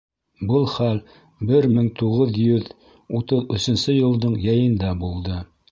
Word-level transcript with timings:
Был 0.51 0.63
хәл 0.75 1.01
бер 1.51 1.67
мең 1.75 1.91
туғыҙ 2.01 2.41
йөҙ 2.47 2.67
утыҙ 3.21 3.55
өсөнсө 3.61 3.99
йылдың 4.01 4.39
йәйендә 4.49 4.95
булды. 5.07 5.43